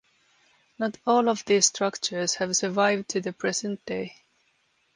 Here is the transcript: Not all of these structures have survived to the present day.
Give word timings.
Not 0.79 0.97
all 1.05 1.29
of 1.29 1.45
these 1.45 1.67
structures 1.67 2.33
have 2.37 2.57
survived 2.57 3.09
to 3.09 3.21
the 3.21 3.33
present 3.33 3.85
day. 3.85 4.15